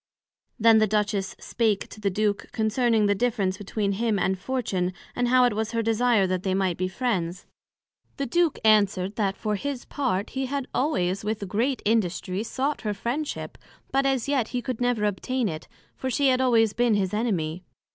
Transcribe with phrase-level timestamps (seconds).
[0.59, 5.27] Then the Duchess spake to the Duke concerning the difference between him and Fortune, and
[5.27, 7.45] how it was her desire that they might be friends.
[8.17, 12.95] The Duke answered, That for his part he had always with great industry sought her
[12.95, 13.59] friendship,
[13.91, 17.63] but as yet he could never obtain it, for she had always been his Enemy.